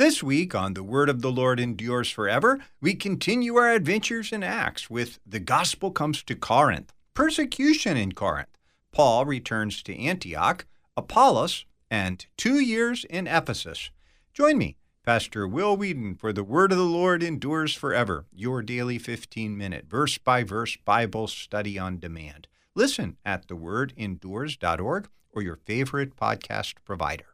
This 0.00 0.22
week 0.22 0.54
on 0.54 0.72
The 0.72 0.82
Word 0.82 1.10
of 1.10 1.20
the 1.20 1.30
Lord 1.30 1.60
Endures 1.60 2.10
Forever, 2.10 2.58
we 2.80 2.94
continue 2.94 3.56
our 3.56 3.70
adventures 3.70 4.32
in 4.32 4.42
Acts 4.42 4.88
with 4.88 5.18
The 5.26 5.40
Gospel 5.40 5.90
Comes 5.90 6.22
to 6.22 6.34
Corinth, 6.34 6.94
Persecution 7.12 7.98
in 7.98 8.12
Corinth. 8.12 8.56
Paul 8.92 9.26
returns 9.26 9.82
to 9.82 9.94
Antioch, 9.94 10.64
Apollos, 10.96 11.66
and 11.90 12.24
two 12.38 12.60
years 12.60 13.04
in 13.10 13.26
Ephesus. 13.26 13.90
Join 14.32 14.56
me, 14.56 14.78
Pastor 15.04 15.46
Will 15.46 15.76
Weedon, 15.76 16.14
for 16.14 16.32
The 16.32 16.44
Word 16.44 16.72
of 16.72 16.78
the 16.78 16.84
Lord 16.84 17.22
Endures 17.22 17.74
Forever, 17.74 18.24
your 18.32 18.62
daily 18.62 18.96
15 18.96 19.54
minute 19.54 19.84
verse 19.86 20.16
by 20.16 20.44
verse 20.44 20.78
Bible 20.82 21.26
study 21.26 21.78
on 21.78 21.98
demand. 21.98 22.48
Listen 22.74 23.18
at 23.22 23.48
thewordendures.org 23.48 25.10
or 25.34 25.42
your 25.42 25.56
favorite 25.56 26.16
podcast 26.16 26.76
provider. 26.86 27.29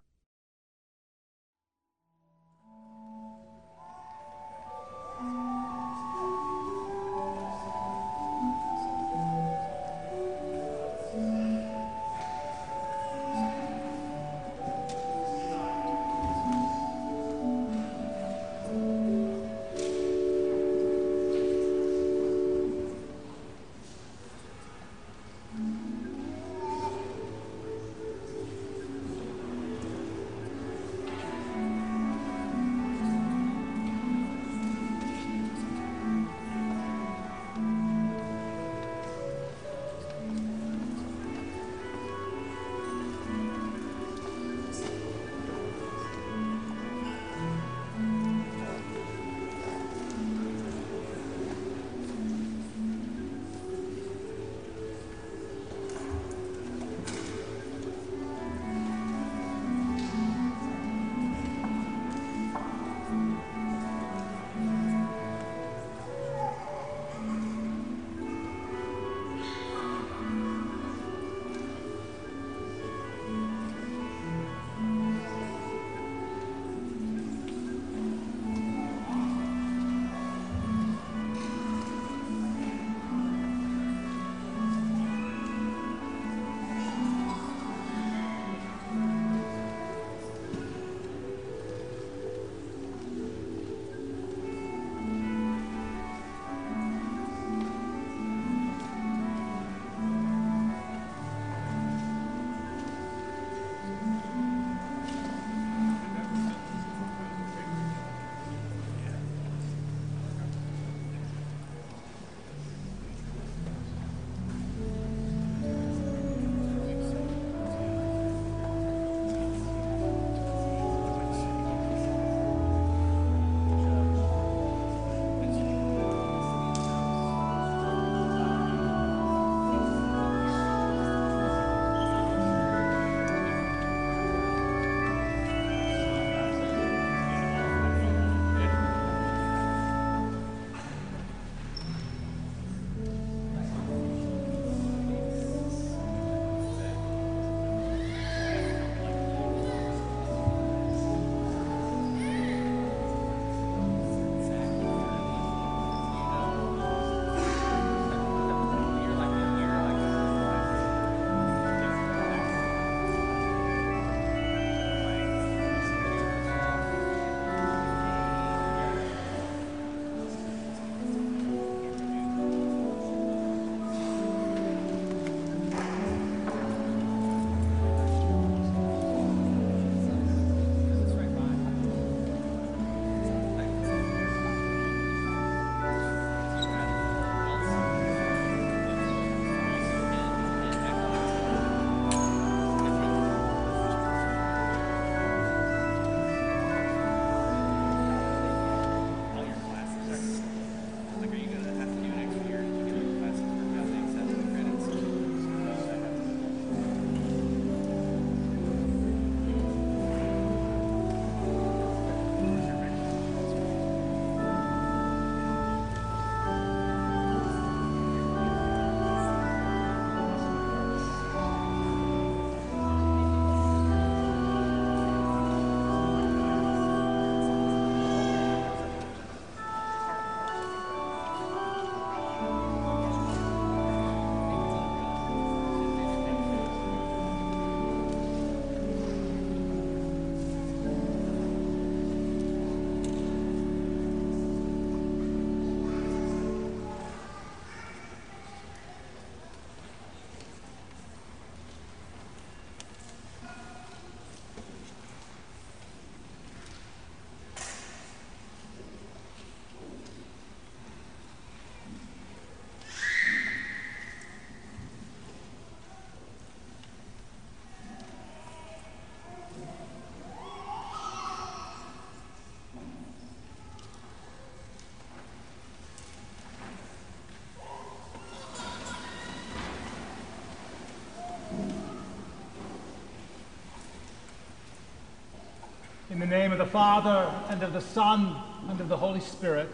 Name 286.25 286.53
of 286.53 286.59
the 286.59 286.65
Father, 286.65 287.31
and 287.51 287.63
of 287.63 287.75
the 287.75 287.81
Son, 287.83 288.35
and 288.69 288.81
of 288.81 288.89
the 288.89 288.97
Holy 288.97 289.21
Spirit. 289.21 289.69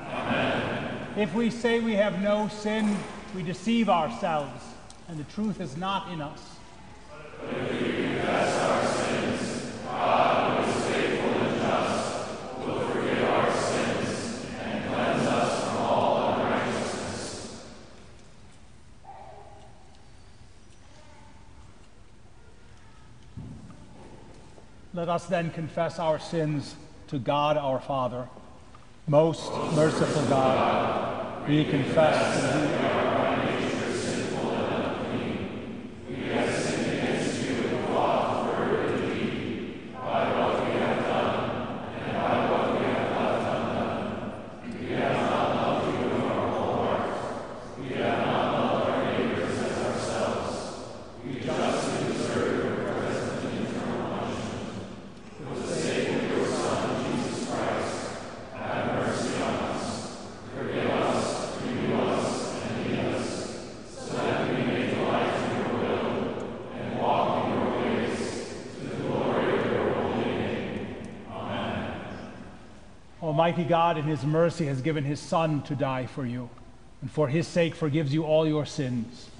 Amen. 0.00 1.08
If 1.16 1.34
we 1.34 1.50
say 1.50 1.80
we 1.80 1.94
have 1.94 2.22
no 2.22 2.46
sin, 2.48 2.96
we 3.34 3.42
deceive 3.42 3.88
ourselves, 3.88 4.62
and 5.08 5.18
the 5.18 5.24
truth 5.32 5.60
is 5.60 5.76
not 5.76 6.12
in 6.12 6.20
us. 6.20 6.40
If 7.50 7.72
we 7.72 7.78
confess 7.94 8.58
our 8.60 8.86
sins, 8.86 9.72
God, 9.84 10.64
who 10.64 10.70
is 10.70 10.76
faithful 10.86 11.30
and 11.30 11.60
just, 11.60 12.28
will 12.60 12.80
forgive 12.88 13.24
our 13.24 13.50
sins 13.52 14.46
and 14.62 14.88
cleanse 14.88 15.26
us 15.26 15.64
from 15.68 15.76
all 15.78 16.34
unrighteousness. 16.34 17.64
Let 24.94 25.01
us 25.12 25.26
then 25.26 25.50
confess 25.50 25.98
our 25.98 26.18
sins 26.18 26.74
to 27.08 27.18
God 27.18 27.58
our 27.58 27.78
Father. 27.78 28.26
Most 29.06 29.52
merciful 29.74 30.22
God, 30.22 31.46
we 31.46 31.66
confess 31.66 32.40
to 32.40 32.71
Almighty 73.32 73.64
God, 73.64 73.96
in 73.96 74.04
His 74.04 74.24
mercy, 74.24 74.66
has 74.66 74.82
given 74.82 75.04
His 75.04 75.18
Son 75.18 75.62
to 75.62 75.74
die 75.74 76.04
for 76.04 76.26
you, 76.26 76.50
and 77.00 77.10
for 77.10 77.28
His 77.28 77.48
sake 77.48 77.74
forgives 77.74 78.12
you 78.12 78.24
all 78.24 78.46
your 78.46 78.66
sins. 78.66 79.30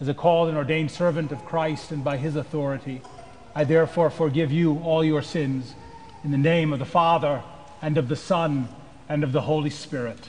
As 0.00 0.06
a 0.06 0.14
called 0.14 0.50
and 0.50 0.56
ordained 0.56 0.92
servant 0.92 1.32
of 1.32 1.44
Christ 1.44 1.90
and 1.90 2.04
by 2.04 2.16
His 2.16 2.36
authority, 2.36 3.02
I 3.52 3.64
therefore 3.64 4.10
forgive 4.10 4.52
you 4.52 4.78
all 4.84 5.02
your 5.02 5.20
sins 5.20 5.74
in 6.22 6.30
the 6.30 6.38
name 6.38 6.72
of 6.72 6.78
the 6.78 6.84
Father, 6.84 7.42
and 7.82 7.98
of 7.98 8.06
the 8.06 8.14
Son, 8.14 8.68
and 9.08 9.24
of 9.24 9.32
the 9.32 9.40
Holy 9.40 9.68
Spirit. 9.68 10.28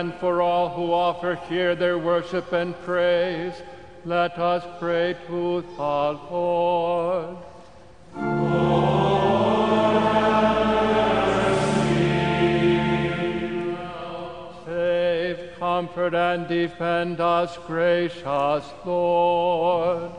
And 0.00 0.12
for 0.14 0.42
all 0.42 0.70
who 0.70 0.92
offer 0.92 1.36
here 1.48 1.76
their 1.76 1.98
worship 1.98 2.52
and 2.52 2.74
praise, 2.82 3.54
let 4.04 4.36
us 4.38 4.64
pray 4.80 5.14
to 5.28 5.62
the 5.62 6.18
Lord. 6.30 7.36
Save, 14.66 15.58
comfort, 15.60 16.14
and 16.14 16.48
defend 16.48 17.20
us, 17.20 17.56
gracious 17.66 18.64
Lord. 18.84 20.10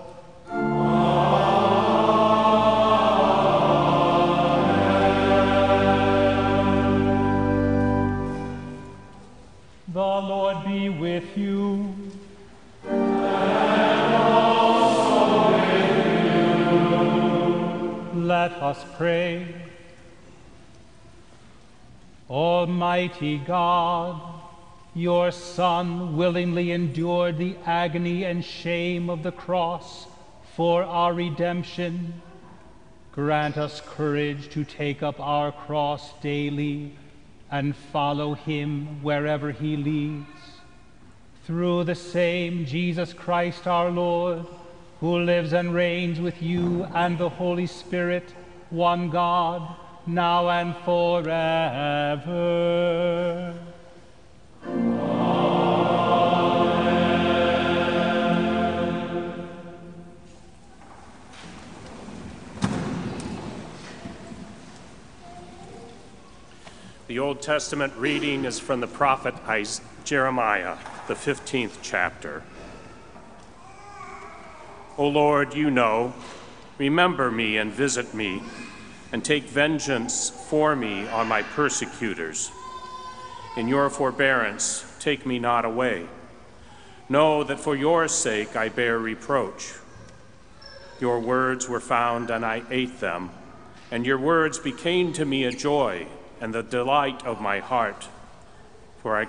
With 10.75 10.91
you. 10.91 10.91
With 10.98 11.38
you. 11.38 11.96
Let 18.25 18.53
us 18.62 18.84
pray. 18.98 19.55
Almighty 22.29 23.38
God, 23.38 24.22
your 24.94 25.32
Son 25.32 26.17
willingly 26.17 26.72
endured 26.72 27.38
the 27.38 27.55
agony 27.65 28.24
and 28.24 28.44
shame 28.44 29.10
of 29.10 29.24
the 29.24 29.32
cross 29.32 30.08
for 30.55 30.84
our 30.84 31.13
redemption. 31.13 32.22
Grant 33.12 33.58
us 33.58 33.82
courage 33.82 34.50
to 34.50 34.63
take 34.63 35.01
up 35.01 35.20
our 35.20 35.51
cross 35.51 36.12
daily 36.22 36.94
and 37.51 37.75
follow 37.75 38.34
him 38.34 39.01
wherever 39.01 39.51
he 39.51 39.77
leads. 39.77 40.35
Through 41.45 41.83
the 41.83 41.93
same 41.93 42.65
Jesus 42.65 43.13
Christ 43.13 43.67
our 43.67 43.91
Lord, 43.91 44.47
who 44.99 45.19
lives 45.19 45.53
and 45.53 45.75
reigns 45.75 46.19
with 46.19 46.41
you 46.41 46.85
and 46.95 47.19
the 47.19 47.29
Holy 47.29 47.67
Spirit, 47.67 48.33
one 48.71 49.11
God, 49.11 49.75
now 50.07 50.49
and 50.49 50.75
forever. 50.77 51.35
The 67.07 67.19
Old 67.19 67.43
Testament 67.43 67.93
reading 67.97 68.45
is 68.45 68.59
from 68.59 68.79
the 68.81 68.87
prophet 68.87 69.35
Jeremiah, 70.05 70.77
the 71.07 71.15
15th 71.15 71.77
chapter. 71.81 72.43
O 75.00 75.07
Lord, 75.07 75.55
you 75.55 75.71
know, 75.71 76.13
remember 76.77 77.31
me 77.31 77.57
and 77.57 77.71
visit 77.71 78.13
me, 78.13 78.43
and 79.12 79.25
take 79.25 79.45
vengeance 79.45 80.29
for 80.29 80.75
me 80.75 81.07
on 81.07 81.27
my 81.27 81.41
persecutors. 81.41 82.51
In 83.57 83.67
your 83.67 83.89
forbearance, 83.89 84.85
take 85.00 85.25
me 85.25 85.39
not 85.39 85.65
away. 85.65 86.07
Know 87.09 87.43
that 87.43 87.59
for 87.59 87.75
your 87.75 88.07
sake 88.07 88.55
I 88.55 88.69
bear 88.69 89.00
reproach. 89.00 89.74
Your 91.00 91.19
words 91.19 91.67
were 91.67 91.79
found, 91.79 92.29
and 92.29 92.45
I 92.45 92.62
ate 92.69 93.00
them, 93.00 93.31
and 93.89 94.05
your 94.05 94.19
words 94.19 94.59
became 94.59 95.13
to 95.13 95.25
me 95.25 95.45
a 95.45 95.51
joy 95.51 96.05
and 96.39 96.53
the 96.53 96.63
delight 96.63 97.25
of 97.25 97.41
my 97.41 97.59
heart. 97.59 98.07
For 99.05 99.15
I 99.15 99.27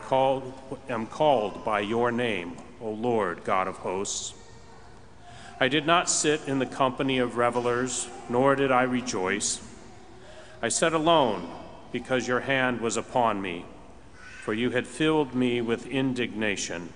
am 0.89 1.07
called 1.07 1.63
by 1.63 1.81
your 1.81 2.11
name, 2.11 2.57
O 2.81 2.89
Lord 2.89 3.45
God 3.45 3.69
of 3.69 3.77
hosts. 3.77 4.33
I 5.61 5.69
did 5.69 5.85
not 5.85 6.09
sit 6.09 6.41
in 6.49 6.61
the 6.61 6.65
company 6.65 7.19
of 7.19 7.37
revelers, 7.37 8.09
nor 8.31 8.57
did 8.57 8.73
I 8.73 8.85
rejoice. 8.85 9.61
I 10.63 10.71
sat 10.71 10.95
alone 10.95 11.51
because 11.93 12.27
your 12.27 12.41
hand 12.41 12.81
was 12.81 12.97
upon 12.97 13.43
me, 13.43 13.67
for 14.41 14.55
you 14.55 14.71
had 14.71 14.87
filled 14.87 15.35
me 15.35 15.61
with 15.61 15.87
indignation. 15.87 16.91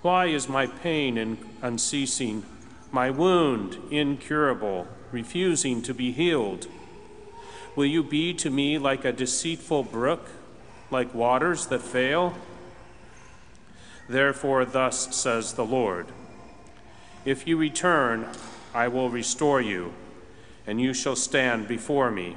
Why 0.00 0.28
is 0.28 0.48
my 0.48 0.66
pain 0.66 1.36
unceasing, 1.60 2.46
my 2.90 3.10
wound 3.10 3.76
incurable, 3.90 4.86
refusing 5.10 5.82
to 5.82 5.92
be 5.92 6.12
healed? 6.12 6.66
Will 7.76 7.84
you 7.84 8.02
be 8.02 8.32
to 8.32 8.48
me 8.48 8.78
like 8.78 9.04
a 9.04 9.12
deceitful 9.12 9.82
brook, 9.82 10.30
like 10.92 11.14
waters 11.14 11.66
that 11.66 11.82
fail? 11.82 12.34
Therefore, 14.08 14.64
thus 14.64 15.14
says 15.16 15.54
the 15.54 15.64
Lord 15.64 16.06
If 17.24 17.46
you 17.46 17.56
return, 17.56 18.28
I 18.74 18.88
will 18.88 19.10
restore 19.10 19.60
you, 19.60 19.94
and 20.66 20.80
you 20.80 20.94
shall 20.94 21.16
stand 21.16 21.66
before 21.66 22.10
me. 22.10 22.36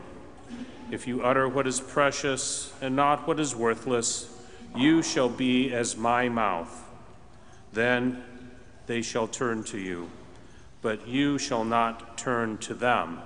If 0.91 1.07
you 1.07 1.24
utter 1.24 1.47
what 1.47 1.67
is 1.67 1.79
precious 1.79 2.71
and 2.81 2.95
not 2.95 3.27
what 3.27 3.39
is 3.39 3.55
worthless, 3.55 4.29
you 4.75 5.01
shall 5.01 5.29
be 5.29 5.74
as 5.74 5.97
my 5.97 6.29
mouth. 6.29 6.83
Then 7.74 8.24
they 8.88 9.01
shall 9.01 9.27
turn 9.27 9.63
to 9.65 9.79
you, 9.79 10.12
but 10.81 11.07
you 11.07 11.38
shall 11.38 11.65
not 11.65 12.17
turn 12.17 12.57
to 12.59 12.74
them. 12.74 13.19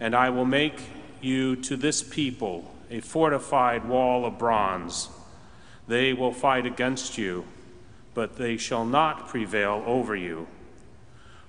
And 0.00 0.14
I 0.14 0.30
will 0.30 0.44
make 0.44 0.80
you 1.20 1.56
to 1.56 1.76
this 1.76 2.02
people 2.02 2.72
a 2.90 3.00
fortified 3.00 3.84
wall 3.88 4.24
of 4.24 4.38
bronze. 4.38 5.08
They 5.88 6.12
will 6.12 6.32
fight 6.32 6.66
against 6.66 7.18
you, 7.18 7.44
but 8.14 8.36
they 8.36 8.56
shall 8.56 8.84
not 8.84 9.28
prevail 9.28 9.82
over 9.86 10.16
you. 10.16 10.46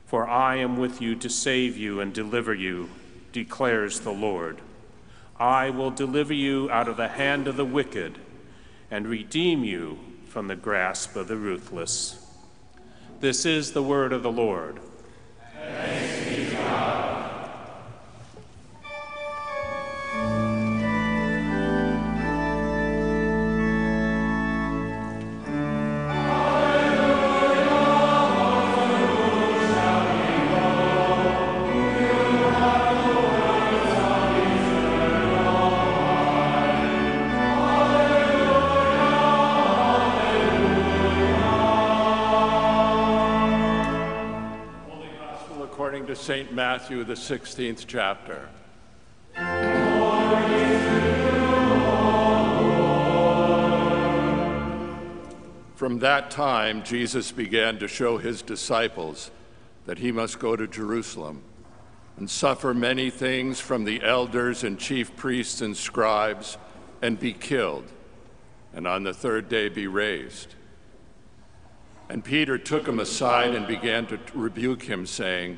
For 0.06 0.28
I 0.28 0.58
am 0.58 0.78
with 0.78 1.02
you 1.02 1.16
to 1.16 1.30
save 1.30 1.78
you 1.78 2.00
and 2.00 2.14
deliver 2.14 2.54
you, 2.54 2.90
declares 3.32 4.00
the 4.02 4.12
Lord. 4.12 4.62
I 5.40 5.70
will 5.70 5.92
deliver 5.92 6.34
you 6.34 6.70
out 6.72 6.88
of 6.88 6.98
the 6.98 7.10
hand 7.10 7.48
of 7.48 7.58
the 7.58 7.66
wicked 7.66 8.18
and 8.90 9.08
redeem 9.08 9.64
you 9.64 10.00
from 10.28 10.48
the 10.48 10.56
grasp 10.56 11.16
of 11.16 11.28
the 11.28 11.36
ruthless. 11.36 12.26
This 13.20 13.46
is 13.46 13.72
the 13.72 13.84
word 13.84 14.14
of 14.14 14.24
the 14.24 14.32
Lord. 14.32 14.80
St. 15.54 16.17
Matthew, 46.90 47.04
the 47.04 47.16
16th 47.16 47.86
chapter. 47.86 48.48
From 55.76 56.00
that 56.00 56.32
time, 56.32 56.84
Jesus 56.84 57.34
began 57.34 57.78
to 57.80 57.90
show 57.90 58.18
his 58.18 58.42
disciples 58.42 59.32
that 59.86 59.98
he 59.98 60.14
must 60.14 60.40
go 60.40 60.56
to 60.56 60.66
Jerusalem 60.66 61.42
and 62.16 62.30
suffer 62.30 62.74
many 62.74 63.10
things 63.10 63.60
from 63.60 63.84
the 63.84 64.02
elders 64.02 64.64
and 64.64 64.80
chief 64.80 65.14
priests 65.18 65.60
and 65.60 65.76
scribes 65.76 66.58
and 67.02 67.20
be 67.20 67.34
killed, 67.34 67.92
and 68.74 68.88
on 68.88 69.04
the 69.04 69.14
third 69.14 69.50
day 69.50 69.68
be 69.68 69.88
raised. 69.88 70.56
And 72.08 72.24
Peter 72.24 72.58
took 72.58 72.88
him 72.88 73.02
aside 73.02 73.54
and 73.54 73.68
began 73.68 74.06
to 74.06 74.18
rebuke 74.34 74.84
him, 74.84 75.06
saying, 75.06 75.58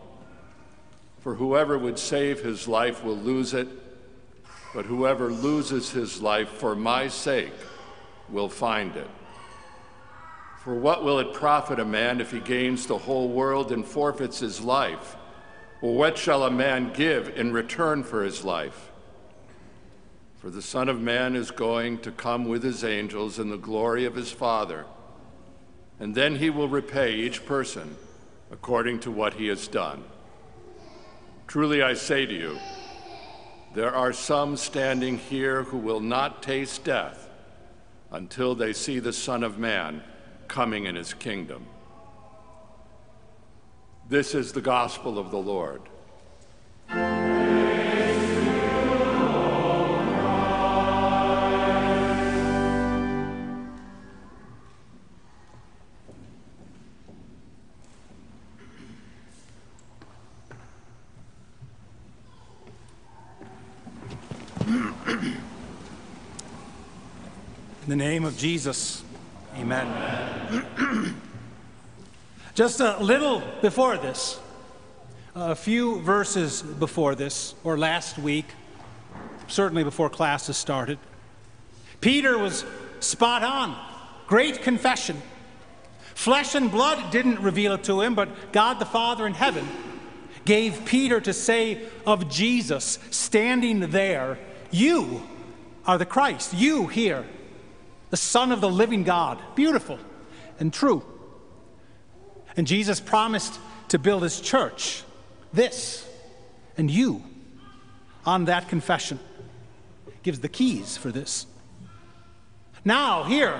For 1.21 1.35
whoever 1.35 1.77
would 1.77 1.99
save 1.99 2.41
his 2.41 2.67
life 2.67 3.03
will 3.03 3.17
lose 3.17 3.53
it, 3.53 3.67
but 4.73 4.85
whoever 4.85 5.31
loses 5.31 5.91
his 5.91 6.21
life 6.21 6.49
for 6.49 6.75
my 6.75 7.07
sake 7.07 7.53
will 8.29 8.49
find 8.49 8.95
it. 8.95 9.09
For 10.63 10.75
what 10.75 11.03
will 11.03 11.19
it 11.19 11.33
profit 11.33 11.79
a 11.79 11.85
man 11.85 12.21
if 12.21 12.31
he 12.31 12.39
gains 12.39 12.85
the 12.85 12.97
whole 12.97 13.29
world 13.29 13.71
and 13.71 13.85
forfeits 13.85 14.39
his 14.39 14.61
life? 14.61 15.15
Or 15.81 15.95
what 15.95 16.17
shall 16.17 16.43
a 16.43 16.51
man 16.51 16.93
give 16.93 17.29
in 17.37 17.51
return 17.51 18.03
for 18.03 18.23
his 18.23 18.43
life? 18.43 18.91
For 20.37 20.49
the 20.49 20.61
Son 20.61 20.89
of 20.89 20.99
Man 20.99 21.35
is 21.35 21.51
going 21.51 21.99
to 21.99 22.11
come 22.11 22.45
with 22.45 22.63
his 22.63 22.83
angels 22.83 23.37
in 23.37 23.49
the 23.49 23.57
glory 23.57 24.05
of 24.05 24.15
his 24.15 24.31
Father, 24.31 24.85
and 25.99 26.15
then 26.15 26.37
he 26.37 26.49
will 26.49 26.67
repay 26.67 27.13
each 27.13 27.45
person 27.45 27.95
according 28.49 28.99
to 29.01 29.11
what 29.11 29.35
he 29.35 29.47
has 29.47 29.67
done. 29.67 30.03
Truly 31.51 31.81
I 31.81 31.95
say 31.95 32.25
to 32.25 32.33
you, 32.33 32.57
there 33.75 33.93
are 33.93 34.13
some 34.13 34.55
standing 34.55 35.17
here 35.17 35.63
who 35.63 35.79
will 35.79 35.99
not 35.99 36.41
taste 36.41 36.85
death 36.85 37.27
until 38.09 38.55
they 38.55 38.71
see 38.71 38.99
the 38.99 39.11
Son 39.11 39.43
of 39.43 39.59
Man 39.59 40.01
coming 40.47 40.85
in 40.85 40.95
his 40.95 41.13
kingdom. 41.13 41.65
This 44.07 44.33
is 44.33 44.53
the 44.53 44.61
gospel 44.61 45.19
of 45.19 45.29
the 45.29 45.39
Lord. 45.39 45.81
The 67.91 67.97
name 67.97 68.23
of 68.23 68.37
Jesus, 68.37 69.03
amen. 69.57 69.85
Just 72.55 72.79
a 72.79 72.97
little 73.03 73.43
before 73.61 73.97
this, 73.97 74.39
a 75.35 75.55
few 75.55 75.99
verses 75.99 76.61
before 76.61 77.15
this, 77.15 77.53
or 77.65 77.77
last 77.77 78.17
week, 78.17 78.45
certainly 79.49 79.83
before 79.83 80.09
classes 80.09 80.55
started, 80.55 80.99
Peter 81.99 82.37
was 82.37 82.63
spot 83.01 83.43
on. 83.43 83.77
Great 84.25 84.61
confession. 84.61 85.21
Flesh 86.15 86.55
and 86.55 86.71
blood 86.71 87.11
didn't 87.11 87.41
reveal 87.41 87.73
it 87.73 87.83
to 87.83 87.99
him, 87.99 88.15
but 88.15 88.53
God 88.53 88.79
the 88.79 88.85
Father 88.85 89.27
in 89.27 89.33
heaven 89.33 89.67
gave 90.45 90.85
Peter 90.85 91.19
to 91.19 91.33
say 91.33 91.81
of 92.07 92.29
Jesus 92.29 92.99
standing 93.09 93.81
there, 93.89 94.39
You 94.71 95.27
are 95.85 95.97
the 95.97 96.05
Christ. 96.05 96.53
You 96.53 96.87
here, 96.87 97.25
the 98.11 98.17
Son 98.17 98.51
of 98.51 98.61
the 98.61 98.69
living 98.69 99.03
God. 99.03 99.39
Beautiful 99.55 99.97
and 100.59 100.71
true. 100.71 101.03
And 102.55 102.67
Jesus 102.67 102.99
promised 102.99 103.59
to 103.87 103.97
build 103.97 104.21
his 104.21 104.39
church, 104.39 105.03
this 105.51 106.07
and 106.77 106.91
you, 106.91 107.23
on 108.25 108.45
that 108.45 108.69
confession. 108.69 109.19
Gives 110.23 110.39
the 110.39 110.49
keys 110.49 110.97
for 110.97 111.09
this. 111.11 111.47
Now, 112.85 113.23
here, 113.23 113.59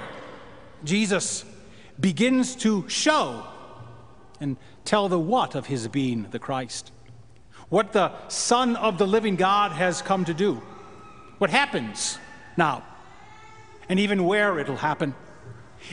Jesus 0.84 1.43
begins 2.00 2.55
to 2.58 2.88
show 2.88 3.46
and 4.39 4.58
tell 4.84 5.10
the 5.10 5.20
what 5.20 5.55
of 5.55 5.67
his 5.67 5.88
being 5.88 6.27
the 6.31 6.39
Christ. 6.39 6.91
What 7.70 7.93
the 7.93 8.12
Son 8.27 8.75
of 8.75 8.98
the 8.98 9.08
living 9.08 9.38
God 9.38 9.72
has 9.72 10.01
come 10.01 10.25
to 10.25 10.34
do. 10.34 10.62
What 11.38 11.50
happens 11.50 12.20
now, 12.58 12.84
and 13.90 14.00
even 14.00 14.26
where 14.26 14.60
it'll 14.60 14.78
happen. 14.78 15.16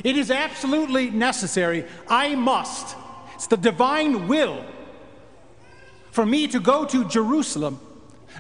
It 0.05 0.17
is 0.17 0.31
absolutely 0.31 1.11
necessary. 1.11 1.85
I 2.09 2.35
must. 2.35 2.97
It's 3.35 3.47
the 3.47 3.57
divine 3.57 4.29
will 4.29 4.65
for 6.11 6.27
me 6.27 6.49
to 6.49 6.61
go 6.61 6.85
to 6.85 7.05
Jerusalem, 7.05 7.81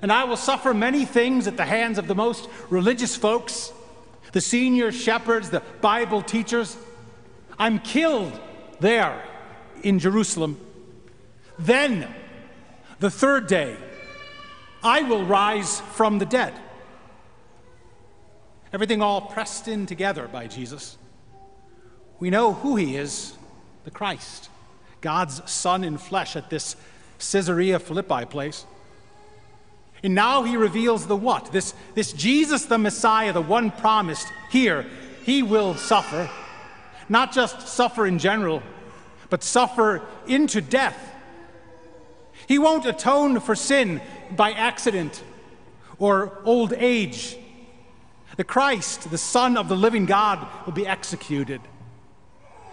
and 0.02 0.12
I 0.12 0.24
will 0.24 0.36
suffer 0.36 0.74
many 0.74 1.04
things 1.04 1.46
at 1.46 1.56
the 1.56 1.64
hands 1.64 1.98
of 1.98 2.08
the 2.08 2.14
most 2.14 2.48
religious 2.70 3.14
folks, 3.14 3.72
the 4.32 4.40
senior 4.40 4.90
shepherds, 4.92 5.50
the 5.50 5.62
Bible 5.80 6.22
teachers. 6.22 6.76
I'm 7.58 7.78
killed 7.78 8.38
there 8.80 9.22
in 9.82 9.98
Jerusalem. 9.98 10.60
Then, 11.58 12.12
the 13.00 13.10
third 13.10 13.46
day, 13.46 13.76
I 14.82 15.02
will 15.02 15.24
rise 15.24 15.80
from 15.80 16.18
the 16.18 16.26
dead. 16.26 16.54
Everything 18.72 19.02
all 19.02 19.20
pressed 19.20 19.68
in 19.68 19.86
together 19.86 20.28
by 20.28 20.46
Jesus. 20.46 20.98
We 22.20 22.30
know 22.30 22.52
who 22.52 22.76
he 22.76 22.96
is 22.96 23.34
the 23.84 23.90
Christ, 23.90 24.50
God's 25.00 25.50
Son 25.50 25.84
in 25.84 25.96
flesh 25.96 26.36
at 26.36 26.50
this 26.50 26.76
Caesarea 27.18 27.78
Philippi 27.78 28.26
place. 28.26 28.66
And 30.02 30.14
now 30.14 30.42
he 30.44 30.56
reveals 30.56 31.06
the 31.06 31.16
what? 31.16 31.50
This, 31.52 31.74
this 31.94 32.12
Jesus 32.12 32.66
the 32.66 32.78
Messiah, 32.78 33.32
the 33.32 33.40
one 33.40 33.70
promised 33.70 34.28
here, 34.50 34.86
he 35.24 35.42
will 35.42 35.74
suffer. 35.74 36.30
Not 37.08 37.32
just 37.32 37.66
suffer 37.66 38.06
in 38.06 38.18
general, 38.18 38.62
but 39.30 39.42
suffer 39.42 40.02
into 40.26 40.60
death. 40.60 41.14
He 42.46 42.58
won't 42.58 42.86
atone 42.86 43.40
for 43.40 43.54
sin 43.54 44.00
by 44.30 44.52
accident 44.52 45.22
or 45.98 46.40
old 46.44 46.72
age. 46.74 47.36
The 48.38 48.44
Christ, 48.44 49.10
the 49.10 49.18
Son 49.18 49.56
of 49.56 49.68
the 49.68 49.74
living 49.74 50.06
God, 50.06 50.46
will 50.64 50.72
be 50.72 50.86
executed, 50.86 51.60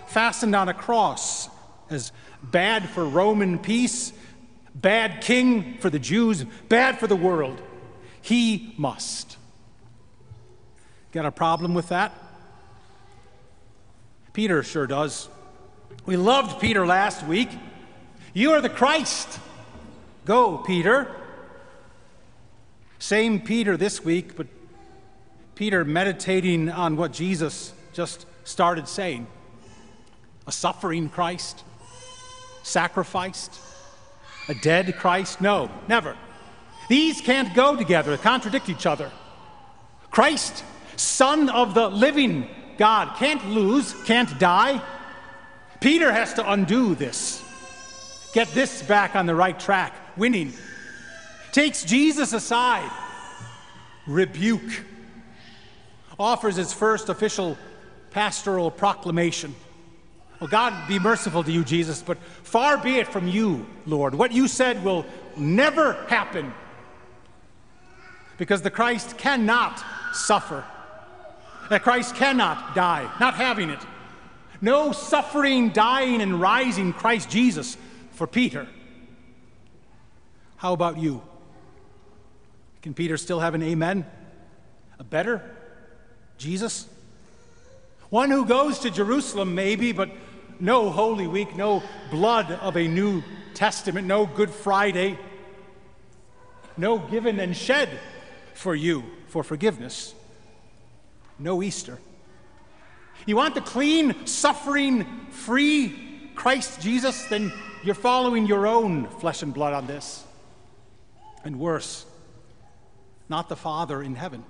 fastened 0.06 0.56
on 0.56 0.70
a 0.70 0.76
cross 0.76 1.50
as 1.90 2.12
bad 2.44 2.88
for 2.88 3.04
Roman 3.04 3.58
peace, 3.58 4.14
bad 4.76 5.22
king 5.22 5.80
for 5.80 5.90
the 5.90 5.98
Jews, 5.98 6.46
bad 6.70 7.00
for 7.00 7.08
the 7.08 7.16
world. 7.16 7.60
He 8.22 8.76
must. 8.78 9.38
Got 11.12 11.26
a 11.26 11.32
problem 11.32 11.74
with 11.74 11.90
that? 11.90 12.14
Peter 14.34 14.62
sure 14.62 14.86
does. 14.86 15.30
We 16.06 16.16
loved 16.16 16.62
Peter 16.62 16.86
last 16.86 17.26
week. 17.26 17.50
You 18.36 18.52
are 18.52 18.62
the 18.62 18.70
Christ. 18.70 19.40
Go, 20.26 20.60
Peter. 20.60 21.10
Same 23.00 23.42
Peter 23.42 23.78
this 23.78 24.06
week, 24.06 24.36
but 24.36 24.46
Peter 25.56 25.86
meditating 25.86 26.70
on 26.70 26.98
what 26.98 27.14
Jesus 27.14 27.74
just 27.94 28.26
started 28.44 28.88
saying 28.88 29.28
a 30.48 30.52
suffering 30.52 31.10
Christ, 31.10 31.64
sacrificed, 32.62 33.60
a 34.48 34.54
dead 34.54 34.96
Christ? 34.98 35.42
No, 35.42 35.72
never. 35.88 36.16
These 36.88 37.22
can't 37.22 37.56
go 37.56 37.76
together, 37.76 38.16
contradict 38.18 38.70
each 38.70 38.86
other. 38.86 39.12
Christ, 40.12 40.64
Son 40.98 41.50
of 41.50 41.74
the 41.74 41.90
living 41.90 42.48
God, 42.78 43.16
can't 43.18 43.44
lose, 43.50 43.94
can't 44.04 44.38
die. 44.38 44.82
Peter 45.80 46.12
has 46.12 46.34
to 46.36 46.52
undo 46.52 46.96
this, 46.96 47.44
get 48.34 48.48
this 48.50 48.82
back 48.84 49.16
on 49.16 49.26
the 49.26 49.36
right 49.36 49.60
track, 49.60 49.94
winning. 50.18 50.54
Takes 51.52 51.84
Jesus 51.86 52.34
aside, 52.34 52.92
rebuke, 54.06 54.84
offers 56.20 56.56
his 56.56 56.74
first 56.74 57.10
official 57.10 57.58
pastoral 58.12 58.72
proclamation. 58.72 59.56
Well, 60.40 60.50
God 60.50 60.88
be 60.88 61.00
merciful 61.00 61.44
to 61.44 61.52
you, 61.52 61.64
Jesus, 61.64 62.02
but 62.02 62.18
far 62.44 62.78
be 62.78 62.98
it 62.98 63.08
from 63.08 63.28
you, 63.28 63.66
Lord. 63.86 64.16
What 64.16 64.32
you 64.32 64.48
said 64.48 64.84
will 64.84 65.06
never 65.38 65.94
happen 66.08 66.54
because 68.38 68.62
the 68.62 68.70
Christ 68.72 69.18
cannot 69.18 69.84
suffer. 70.14 70.64
That 71.70 71.84
Christ 71.84 72.16
cannot 72.16 72.76
die, 72.76 73.10
not 73.20 73.36
having 73.36 73.70
it. 73.70 73.80
No 74.62 74.92
suffering, 74.92 75.70
dying, 75.70 76.22
and 76.22 76.40
rising 76.40 76.94
Christ 76.94 77.30
Jesus 77.30 77.78
for 78.12 78.28
Peter. 78.28 78.68
How 80.58 80.74
about 80.74 80.98
you? 80.98 81.22
Can 82.82 82.94
Peter 82.94 83.18
still 83.18 83.40
have 83.40 83.56
an 83.56 83.64
amen? 83.64 84.06
A 85.00 85.04
better 85.04 85.55
Jesus? 86.38 86.88
One 88.10 88.30
who 88.30 88.46
goes 88.46 88.80
to 88.80 88.92
Jerusalem, 88.92 89.56
maybe, 89.56 89.92
but 89.92 90.10
no 90.60 90.90
Holy 90.90 91.28
Week, 91.28 91.56
no 91.56 91.84
blood 92.12 92.52
of 92.52 92.78
a 92.78 92.88
New 92.88 93.24
Testament, 93.54 94.08
no 94.08 94.26
Good 94.26 94.50
Friday, 94.50 95.18
no 96.78 96.98
given 96.98 97.40
and 97.40 97.56
shed 97.56 97.90
for 98.54 98.76
you 98.76 99.04
for 99.28 99.44
forgiveness, 99.44 100.14
no 101.40 101.62
Easter. 101.64 102.00
You 103.26 103.36
want 103.36 103.56
the 103.56 103.62
clean, 103.62 104.28
suffering, 104.28 105.28
free 105.32 106.30
Christ 106.36 106.82
Jesus? 106.82 107.26
Then 107.26 107.52
you're 107.84 107.96
following 107.96 108.46
your 108.46 108.68
own 108.68 109.08
flesh 109.20 109.42
and 109.42 109.54
blood 109.54 109.74
on 109.74 109.88
this. 109.88 110.24
And 111.44 111.60
worse, 111.60 112.06
not 113.30 113.50
the 113.50 113.56
Father 113.56 114.02
in 114.02 114.16
heaven. 114.16 114.44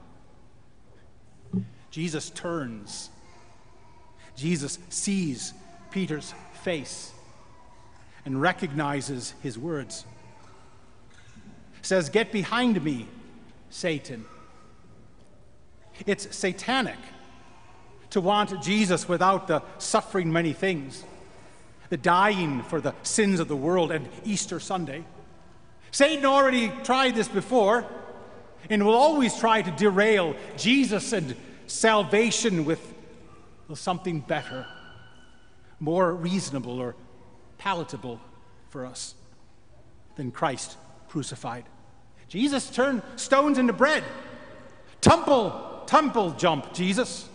Jesus 1.95 2.29
turns. 2.31 3.10
Jesus 4.36 4.79
sees 4.89 5.53
Peter's 5.91 6.34
face 6.62 7.13
and 8.25 8.41
recognizes 8.41 9.34
his 9.41 9.58
words. 9.58 10.03
Says, 11.84 12.10
Get 12.10 12.34
behind 12.34 12.84
me, 12.84 13.08
Satan. 13.69 14.25
It's 16.05 16.36
satanic 16.36 16.97
to 18.10 18.19
want 18.19 18.62
Jesus 18.62 19.08
without 19.08 19.47
the 19.47 19.63
suffering 19.77 20.34
many 20.34 20.51
things, 20.51 21.01
the 21.88 21.95
dying 21.95 22.63
for 22.63 22.81
the 22.81 22.93
sins 23.03 23.39
of 23.39 23.47
the 23.47 23.55
world, 23.55 23.93
and 23.93 24.05
Easter 24.25 24.60
Sunday. 24.60 25.05
Satan 25.91 26.25
already 26.25 26.73
tried 26.84 27.15
this 27.15 27.29
before 27.29 27.86
and 28.69 28.86
will 28.86 28.95
always 28.95 29.34
try 29.39 29.62
to 29.62 29.71
derail 29.71 30.36
Jesus 30.58 31.13
and 31.13 31.38
salvation 31.67 32.65
with 32.65 32.93
something 33.73 34.19
better, 34.19 34.65
more 35.80 36.13
reasonable 36.13 36.80
or 36.80 36.95
palatable 37.58 38.19
for 38.69 38.86
us 38.86 39.15
than 40.15 40.32
Christ 40.32 40.78
crucified. 41.08 41.65
Jesus 42.28 42.69
turned 42.69 43.01
stones 43.15 43.58
into 43.58 43.73
bread. 43.73 44.04
Tumble, 45.01 45.84
tumble 45.86 46.32
jump, 46.32 46.73
Jesus. 46.73 47.30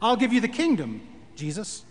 I'll 0.00 0.16
give 0.16 0.32
you 0.32 0.40
the 0.40 0.48
kingdom, 0.48 1.02
Jesus. 1.36 1.84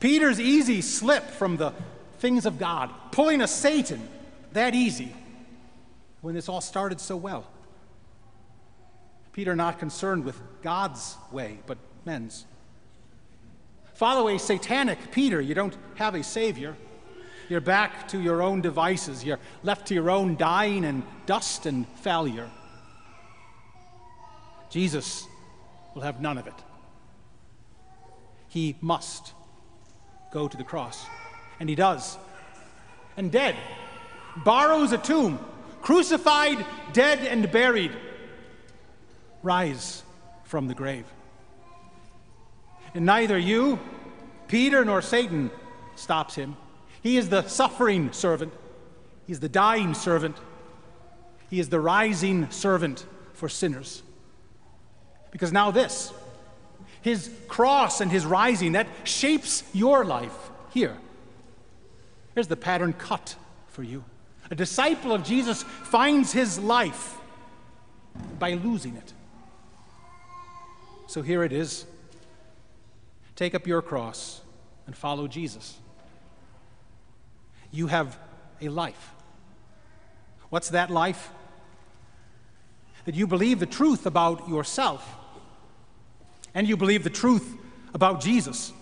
Peter's 0.00 0.40
easy 0.40 0.80
slip 0.80 1.24
from 1.30 1.56
the 1.56 1.72
things 2.18 2.46
of 2.46 2.58
God, 2.58 2.90
pulling 3.10 3.40
a 3.40 3.48
Satan, 3.48 4.08
that 4.52 4.74
easy. 4.74 5.14
when 6.20 6.34
this 6.34 6.48
all 6.48 6.60
started 6.60 7.00
so 7.00 7.16
well? 7.16 7.46
Peter 9.34 9.56
not 9.56 9.80
concerned 9.80 10.24
with 10.24 10.40
God's 10.62 11.16
way, 11.32 11.58
but 11.66 11.76
men's. 12.06 12.46
Follow 13.94 14.28
a 14.28 14.38
satanic 14.38 15.10
Peter. 15.10 15.40
You 15.40 15.54
don't 15.54 15.76
have 15.96 16.14
a 16.14 16.22
Savior. 16.22 16.76
You're 17.48 17.60
back 17.60 18.06
to 18.08 18.20
your 18.20 18.42
own 18.42 18.60
devices. 18.60 19.24
You're 19.24 19.40
left 19.64 19.88
to 19.88 19.94
your 19.94 20.08
own 20.08 20.36
dying 20.36 20.84
and 20.84 21.02
dust 21.26 21.66
and 21.66 21.86
failure. 21.98 22.48
Jesus 24.70 25.26
will 25.94 26.02
have 26.02 26.20
none 26.20 26.38
of 26.38 26.46
it. 26.46 26.54
He 28.48 28.76
must 28.80 29.32
go 30.32 30.46
to 30.46 30.56
the 30.56 30.64
cross. 30.64 31.04
And 31.58 31.68
he 31.68 31.74
does. 31.74 32.18
And 33.16 33.32
dead, 33.32 33.56
borrows 34.44 34.92
a 34.92 34.98
tomb, 34.98 35.40
crucified, 35.82 36.64
dead, 36.92 37.18
and 37.20 37.50
buried, 37.50 37.92
rise 39.44 40.02
from 40.44 40.66
the 40.66 40.74
grave. 40.74 41.04
And 42.94 43.06
neither 43.06 43.38
you, 43.38 43.78
Peter, 44.48 44.84
nor 44.84 45.02
Satan 45.02 45.50
stops 45.96 46.34
him. 46.34 46.56
He 47.02 47.16
is 47.16 47.28
the 47.28 47.46
suffering 47.46 48.12
servant, 48.12 48.52
he's 49.26 49.40
the 49.40 49.48
dying 49.48 49.94
servant, 49.94 50.36
he 51.50 51.60
is 51.60 51.68
the 51.68 51.80
rising 51.80 52.50
servant 52.50 53.04
for 53.34 53.48
sinners. 53.48 54.02
Because 55.30 55.52
now, 55.52 55.70
this, 55.70 56.12
his 57.02 57.30
cross 57.48 58.00
and 58.00 58.10
his 58.10 58.24
rising, 58.24 58.72
that 58.72 58.86
shapes 59.02 59.64
your 59.72 60.04
life 60.04 60.50
here. 60.72 60.96
Here's 62.34 62.46
the 62.46 62.56
pattern 62.56 62.92
cut 62.92 63.36
for 63.68 63.82
you. 63.82 64.04
A 64.50 64.54
disciple 64.54 65.12
of 65.12 65.24
Jesus 65.24 65.62
finds 65.62 66.32
his 66.32 66.58
life 66.58 67.16
by 68.38 68.54
losing 68.54 68.96
it. 68.96 69.12
So 71.14 71.22
here 71.22 71.44
it 71.44 71.52
is. 71.52 71.86
Take 73.36 73.54
up 73.54 73.68
your 73.68 73.82
cross 73.82 74.40
and 74.88 74.96
follow 74.96 75.28
Jesus. 75.28 75.78
You 77.70 77.86
have 77.86 78.18
a 78.60 78.68
life. 78.68 79.12
What's 80.48 80.70
that 80.70 80.90
life? 80.90 81.30
That 83.04 83.14
you 83.14 83.28
believe 83.28 83.60
the 83.60 83.66
truth 83.66 84.06
about 84.06 84.48
yourself 84.48 85.08
and 86.52 86.66
you 86.66 86.76
believe 86.76 87.04
the 87.04 87.10
truth 87.10 87.58
about 87.94 88.20
Jesus. 88.20 88.72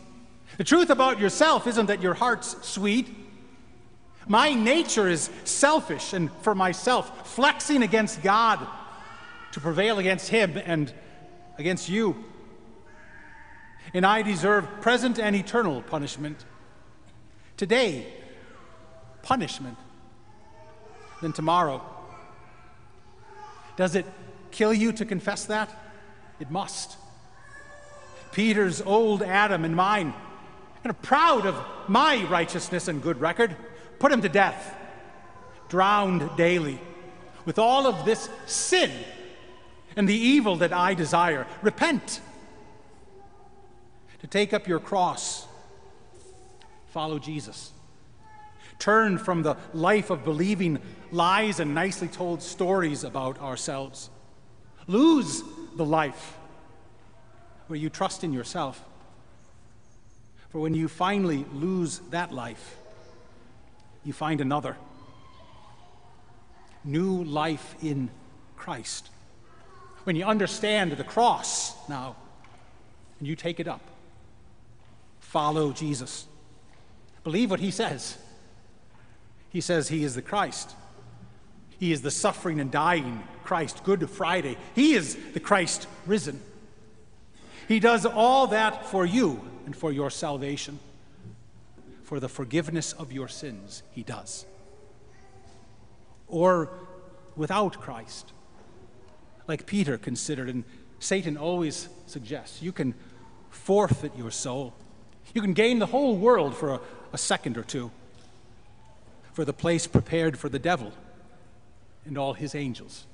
The 0.56 0.64
truth 0.64 0.88
about 0.88 1.20
yourself 1.20 1.66
isn't 1.66 1.84
that 1.84 2.00
your 2.00 2.14
heart's 2.14 2.66
sweet. 2.66 3.14
My 4.26 4.54
nature 4.54 5.06
is 5.06 5.28
selfish 5.44 6.14
and 6.14 6.32
for 6.40 6.54
myself, 6.54 7.34
flexing 7.34 7.82
against 7.82 8.22
God 8.22 8.66
to 9.50 9.60
prevail 9.60 9.98
against 9.98 10.30
Him 10.30 10.58
and 10.64 10.94
against 11.58 11.88
you. 11.88 12.24
And 13.94 14.06
I 14.06 14.22
deserve 14.22 14.80
present 14.80 15.18
and 15.18 15.36
eternal 15.36 15.82
punishment. 15.82 16.44
Today, 17.56 18.06
punishment. 19.22 19.76
Then 21.20 21.32
tomorrow. 21.32 21.82
Does 23.76 23.94
it 23.94 24.06
kill 24.50 24.72
you 24.72 24.92
to 24.92 25.04
confess 25.04 25.46
that? 25.46 25.70
It 26.40 26.50
must. 26.50 26.96
Peter's 28.32 28.80
old 28.80 29.22
Adam 29.22 29.64
and 29.64 29.76
mine, 29.76 30.14
and 30.84 31.02
proud 31.02 31.46
of 31.46 31.54
my 31.86 32.24
righteousness 32.24 32.88
and 32.88 33.02
good 33.02 33.20
record, 33.20 33.54
put 33.98 34.10
him 34.10 34.22
to 34.22 34.28
death, 34.28 34.74
drowned 35.68 36.28
daily 36.36 36.80
with 37.44 37.58
all 37.58 37.86
of 37.86 38.04
this 38.04 38.28
sin 38.46 38.90
and 39.96 40.08
the 40.08 40.16
evil 40.16 40.56
that 40.56 40.72
I 40.72 40.94
desire. 40.94 41.46
Repent. 41.62 42.20
To 44.20 44.26
take 44.26 44.52
up 44.52 44.68
your 44.68 44.78
cross, 44.78 45.46
follow 46.86 47.18
Jesus. 47.18 47.72
Turn 48.78 49.18
from 49.18 49.42
the 49.42 49.56
life 49.74 50.10
of 50.10 50.24
believing 50.24 50.80
lies 51.10 51.60
and 51.60 51.74
nicely 51.74 52.08
told 52.08 52.42
stories 52.42 53.04
about 53.04 53.40
ourselves. 53.40 54.10
Lose 54.86 55.42
the 55.76 55.84
life 55.84 56.36
where 57.66 57.78
you 57.78 57.88
trust 57.88 58.24
in 58.24 58.32
yourself. 58.32 58.84
For 60.50 60.60
when 60.60 60.74
you 60.74 60.88
finally 60.88 61.46
lose 61.52 62.00
that 62.10 62.32
life, 62.32 62.76
you 64.04 64.12
find 64.12 64.40
another. 64.40 64.76
New 66.84 67.24
life 67.24 67.74
in 67.82 68.10
Christ. 68.56 69.08
When 70.04 70.16
you 70.16 70.24
understand 70.24 70.92
the 70.92 71.04
cross 71.04 71.74
now, 71.88 72.16
and 73.18 73.28
you 73.28 73.36
take 73.36 73.60
it 73.60 73.68
up, 73.68 73.82
follow 75.20 75.72
Jesus. 75.72 76.26
Believe 77.24 77.50
what 77.50 77.60
he 77.60 77.70
says. 77.70 78.18
He 79.50 79.60
says 79.60 79.88
he 79.88 80.02
is 80.02 80.14
the 80.14 80.22
Christ. 80.22 80.74
He 81.78 81.92
is 81.92 82.02
the 82.02 82.10
suffering 82.10 82.60
and 82.60 82.70
dying 82.70 83.22
Christ, 83.44 83.84
Good 83.84 84.08
Friday. 84.08 84.56
He 84.74 84.94
is 84.94 85.16
the 85.34 85.40
Christ 85.40 85.86
risen. 86.06 86.40
He 87.68 87.80
does 87.80 88.06
all 88.06 88.48
that 88.48 88.86
for 88.86 89.04
you 89.04 89.40
and 89.66 89.76
for 89.76 89.92
your 89.92 90.10
salvation. 90.10 90.78
For 92.02 92.20
the 92.20 92.28
forgiveness 92.28 92.92
of 92.92 93.12
your 93.12 93.28
sins, 93.28 93.82
He 93.92 94.02
does. 94.02 94.44
Or 96.28 96.70
without 97.36 97.80
Christ, 97.80 98.32
like 99.48 99.66
Peter 99.66 99.98
considered, 99.98 100.48
and 100.48 100.64
Satan 100.98 101.36
always 101.36 101.88
suggests, 102.06 102.62
you 102.62 102.72
can 102.72 102.94
forfeit 103.50 104.12
your 104.16 104.30
soul. 104.30 104.72
You 105.34 105.42
can 105.42 105.52
gain 105.52 105.78
the 105.78 105.86
whole 105.86 106.16
world 106.16 106.56
for 106.56 106.74
a, 106.74 106.80
a 107.12 107.18
second 107.18 107.56
or 107.58 107.62
two, 107.62 107.90
for 109.32 109.44
the 109.44 109.52
place 109.52 109.86
prepared 109.86 110.38
for 110.38 110.48
the 110.48 110.58
devil 110.58 110.92
and 112.04 112.18
all 112.18 112.34
his 112.34 112.54
angels. 112.54 113.06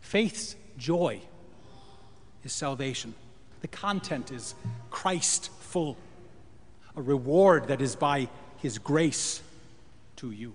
Faith's 0.00 0.56
joy 0.78 1.20
is 2.44 2.52
salvation. 2.52 3.14
The 3.60 3.68
content 3.68 4.30
is 4.30 4.54
Christ 4.90 5.50
full, 5.60 5.96
a 6.94 7.02
reward 7.02 7.68
that 7.68 7.80
is 7.80 7.96
by 7.96 8.28
his 8.58 8.78
grace 8.78 9.42
to 10.16 10.30
you, 10.30 10.54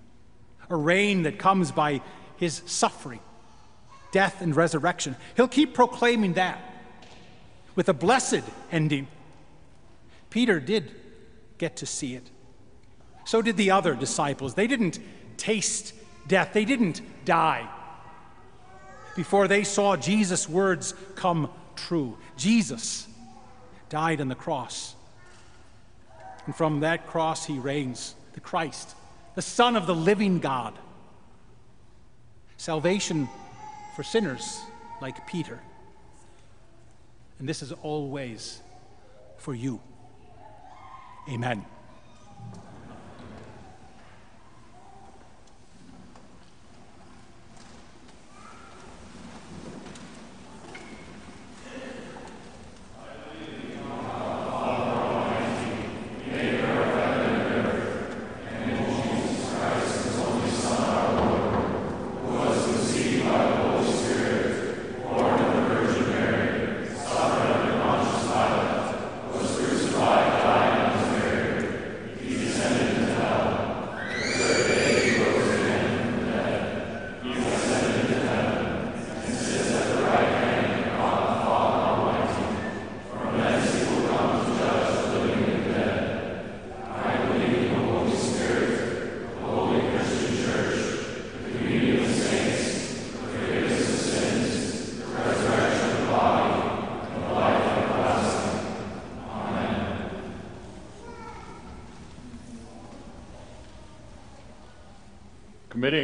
a 0.69 0.75
reign 0.75 1.23
that 1.23 1.37
comes 1.37 1.71
by 1.71 2.01
his 2.41 2.63
suffering, 2.65 3.19
death, 4.11 4.41
and 4.41 4.55
resurrection. 4.55 5.15
He'll 5.37 5.47
keep 5.47 5.75
proclaiming 5.75 6.33
that 6.33 6.59
with 7.75 7.87
a 7.87 7.93
blessed 7.93 8.41
ending. 8.71 9.07
Peter 10.31 10.59
did 10.59 10.91
get 11.59 11.77
to 11.77 11.85
see 11.85 12.15
it. 12.15 12.23
So 13.25 13.43
did 13.43 13.57
the 13.57 13.69
other 13.69 13.93
disciples. 13.93 14.55
They 14.55 14.65
didn't 14.65 14.97
taste 15.37 15.93
death, 16.27 16.51
they 16.51 16.65
didn't 16.65 17.01
die 17.25 17.69
before 19.15 19.47
they 19.47 19.63
saw 19.63 19.95
Jesus' 19.95 20.49
words 20.49 20.95
come 21.15 21.49
true. 21.75 22.17
Jesus 22.37 23.07
died 23.89 24.19
on 24.19 24.29
the 24.29 24.35
cross. 24.35 24.95
And 26.47 26.55
from 26.55 26.79
that 26.79 27.05
cross, 27.05 27.45
he 27.45 27.59
reigns, 27.59 28.15
the 28.33 28.39
Christ, 28.39 28.95
the 29.35 29.43
Son 29.43 29.75
of 29.75 29.85
the 29.85 29.93
living 29.93 30.39
God. 30.39 30.73
Salvation 32.61 33.27
for 33.95 34.03
sinners 34.03 34.61
like 35.01 35.25
Peter. 35.25 35.59
And 37.39 37.49
this 37.49 37.63
is 37.63 37.71
always 37.71 38.61
for 39.39 39.55
you. 39.55 39.81
Amen. 41.27 41.65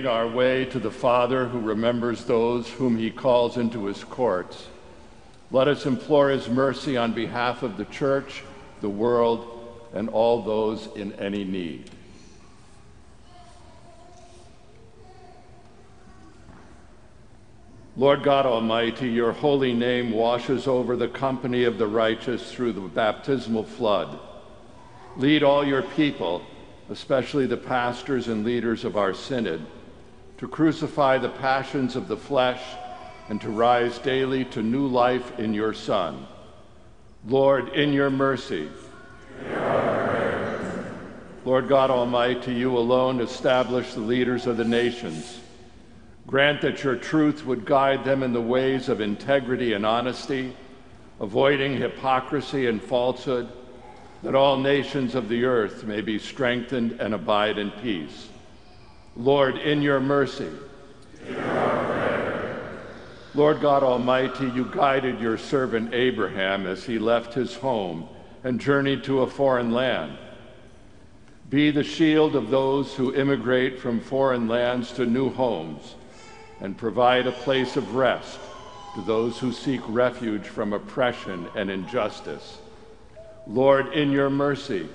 Our 0.08 0.28
way 0.28 0.66
to 0.66 0.80
the 0.80 0.92
Father 0.92 1.48
who 1.48 1.60
remembers 1.60 2.26
those 2.26 2.68
whom 2.70 2.98
he 2.98 3.12
calls 3.12 3.58
into 3.58 3.86
his 3.86 4.04
courts, 4.04 4.68
let 5.52 5.68
us 5.68 5.86
implore 5.86 6.30
his 6.30 6.50
mercy 6.50 6.98
on 6.98 7.14
behalf 7.14 7.64
of 7.64 7.78
the 7.78 7.86
church, 7.86 8.44
the 8.82 8.90
world, 8.90 9.54
and 9.94 10.10
all 10.10 10.42
those 10.42 10.88
in 10.96 11.14
any 11.14 11.44
need. 11.44 11.90
Lord 17.96 18.22
God 18.22 18.46
Almighty, 18.46 19.10
your 19.10 19.32
holy 19.32 19.74
name 19.74 20.12
washes 20.12 20.68
over 20.68 20.96
the 20.96 21.08
company 21.08 21.64
of 21.64 21.80
the 21.80 21.88
righteous 21.88 22.52
through 22.52 22.74
the 22.74 22.82
baptismal 22.82 23.64
flood. 23.64 24.20
Lead 25.16 25.42
all 25.42 25.66
your 25.66 25.82
people, 25.82 26.44
especially 26.92 27.48
the 27.48 27.58
pastors 27.58 28.28
and 28.28 28.46
leaders 28.46 28.86
of 28.86 28.98
our 28.98 29.16
synod, 29.16 29.66
to 30.38 30.48
crucify 30.48 31.18
the 31.18 31.30
passions 31.30 31.96
of 31.96 32.08
the 32.08 32.18
flesh 32.18 32.62
and 33.30 33.42
to 33.42 33.50
rise 33.50 33.98
daily 34.00 34.46
to 34.46 34.62
new 34.62 34.88
life 34.88 35.40
in 35.40 35.54
your 35.54 35.74
Son. 35.74 36.28
Lord, 37.26 37.70
in 37.70 37.92
your 37.92 38.10
mercy, 38.10 38.70
Lord 41.44 41.68
God 41.68 41.90
Almighty, 41.90 42.54
you 42.54 42.78
alone 42.78 43.20
establish 43.20 43.94
the 43.94 44.02
leaders 44.02 44.48
of 44.48 44.58
the 44.58 44.66
nations. 44.66 45.40
Grant 46.28 46.62
that 46.62 46.84
your 46.84 46.98
truth 46.98 47.46
would 47.46 47.66
guide 47.66 48.04
them 48.04 48.22
in 48.22 48.34
the 48.34 48.42
ways 48.42 48.90
of 48.90 49.00
integrity 49.00 49.74
and 49.74 49.86
honesty, 49.86 50.56
avoiding 51.20 51.78
hypocrisy 51.78 52.68
and 52.68 52.82
falsehood, 52.82 53.50
that 54.24 54.36
all 54.36 54.58
nations 54.58 55.16
of 55.16 55.30
the 55.30 55.46
earth 55.46 55.84
may 55.86 56.02
be 56.02 56.20
strengthened 56.20 57.00
and 57.00 57.14
abide 57.14 57.58
in 57.58 57.72
peace. 57.72 58.28
Lord, 59.18 59.58
in 59.58 59.82
your 59.82 60.00
mercy, 60.00 60.52
Lord 63.34 63.62
God 63.62 63.82
Almighty, 63.82 64.46
you 64.50 64.66
guided 64.72 65.20
your 65.20 65.40
servant 65.40 65.94
Abraham 65.94 66.68
as 66.68 66.84
he 66.84 67.00
left 67.00 67.34
his 67.34 67.56
home 67.56 68.08
and 68.44 68.60
journeyed 68.60 69.04
to 69.06 69.22
a 69.22 69.28
foreign 69.28 69.72
land. 69.72 70.18
Be 71.50 71.72
the 71.72 71.84
shield 71.84 72.36
of 72.36 72.52
those 72.52 72.94
who 72.94 73.16
immigrate 73.16 73.80
from 73.80 74.02
foreign 74.02 74.48
lands 74.48 74.92
to 74.94 75.06
new 75.06 75.32
homes 75.32 75.96
and 76.60 76.78
provide 76.78 77.26
a 77.26 77.32
place 77.32 77.76
of 77.76 77.96
rest 77.96 78.40
to 78.94 79.02
those 79.02 79.40
who 79.40 79.52
seek 79.52 79.82
refuge 79.88 80.46
from 80.46 80.74
oppression 80.74 81.48
and 81.56 81.72
injustice. 81.72 82.60
Lord, 83.48 83.94
in 83.94 84.12
your 84.12 84.30
mercy, 84.30 84.88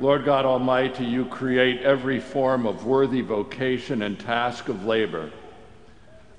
Lord 0.00 0.24
God 0.24 0.44
Almighty, 0.44 1.04
you 1.04 1.24
create 1.26 1.82
every 1.82 2.18
form 2.18 2.66
of 2.66 2.84
worthy 2.84 3.20
vocation 3.20 4.02
and 4.02 4.18
task 4.18 4.68
of 4.68 4.84
labor. 4.84 5.30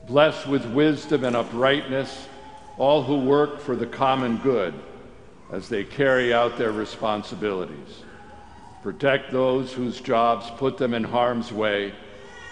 Bless 0.08 0.46
with 0.46 0.66
wisdom 0.66 1.24
and 1.24 1.36
uprightness 1.36 2.28
all 2.78 3.02
who 3.04 3.20
work 3.20 3.60
for 3.60 3.76
the 3.76 3.86
common 3.86 4.38
good 4.38 4.74
as 5.52 5.70
they 5.70 5.84
carry 5.84 6.34
out 6.34 6.58
their 6.58 6.72
responsibilities. 6.72 8.04
Protect 8.84 9.32
those 9.32 9.72
whose 9.72 10.02
jobs 10.02 10.50
put 10.58 10.78
them 10.78 10.94
in 10.94 11.04
harm's 11.04 11.52
way 11.52 11.94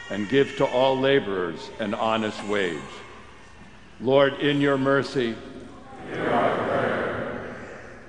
and 0.09 0.29
give 0.29 0.55
to 0.57 0.65
all 0.65 0.97
laborers 0.97 1.69
an 1.79 1.93
honest 1.93 2.43
wage. 2.45 2.79
Lord, 3.99 4.39
in 4.39 4.61
your 4.61 4.77
mercy, 4.77 5.35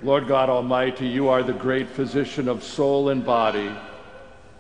Lord 0.05 0.29
God 0.29 0.51
Almighty, 0.51 1.09
you 1.09 1.31
are 1.31 1.43
the 1.43 1.55
great 1.55 1.89
physician 1.89 2.47
of 2.47 2.63
soul 2.63 3.09
and 3.09 3.25
body. 3.25 3.75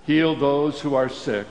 Heal 0.07 0.35
those 0.35 0.81
who 0.81 0.95
are 0.95 1.11
sick 1.11 1.47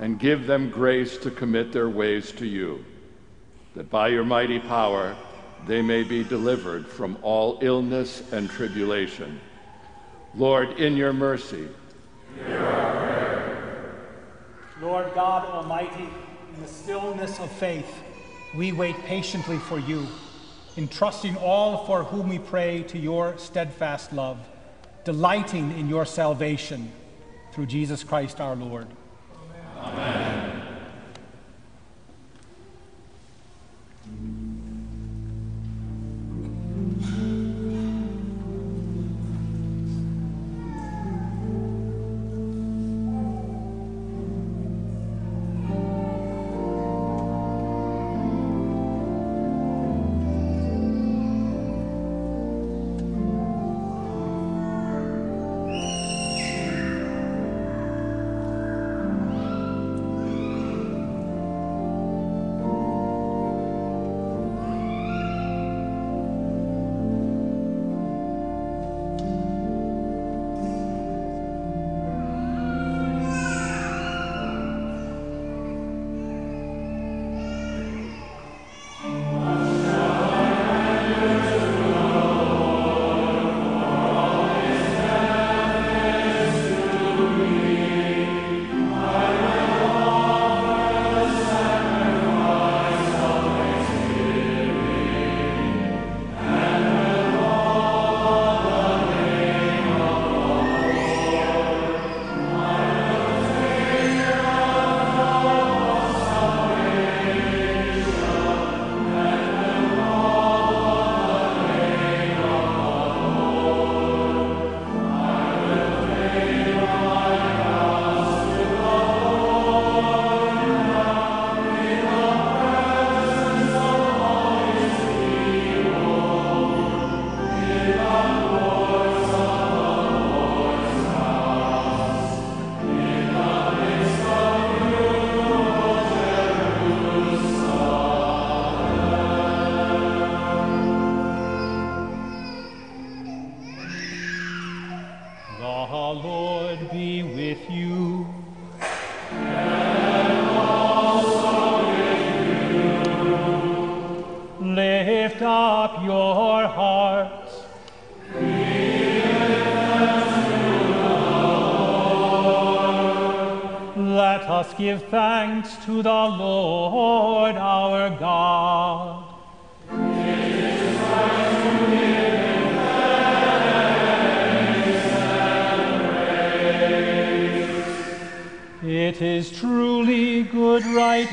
and 0.00 0.18
give 0.18 0.48
them 0.48 0.68
grace 0.68 1.16
to 1.18 1.30
commit 1.30 1.70
their 1.70 1.88
ways 1.88 2.32
to 2.32 2.44
you, 2.44 2.84
that 3.76 3.88
by 3.88 4.08
your 4.08 4.24
mighty 4.24 4.58
power 4.58 5.14
they 5.64 5.80
may 5.80 6.02
be 6.02 6.24
delivered 6.24 6.88
from 6.88 7.16
all 7.22 7.60
illness 7.62 8.24
and 8.32 8.50
tribulation. 8.50 9.40
Lord, 10.34 10.80
in 10.80 10.96
your 10.96 11.12
mercy, 11.12 11.68
Lord 14.80 15.14
God 15.14 15.44
Almighty, 15.44 16.08
in 16.52 16.62
the 16.62 16.68
stillness 16.68 17.38
of 17.38 17.48
faith, 17.52 18.02
we 18.56 18.72
wait 18.72 18.96
patiently 19.04 19.58
for 19.58 19.78
you, 19.78 20.04
entrusting 20.78 21.36
all 21.38 21.84
for 21.86 22.04
whom 22.04 22.28
we 22.28 22.38
pray 22.38 22.84
to 22.84 22.96
your 22.96 23.36
steadfast 23.36 24.12
love, 24.12 24.38
delighting 25.04 25.76
in 25.76 25.88
your 25.88 26.06
salvation 26.06 26.92
through 27.52 27.66
Jesus 27.66 28.04
Christ 28.04 28.40
our 28.40 28.54
Lord. 28.54 28.86
Amen. 29.76 30.38
us 37.00 37.37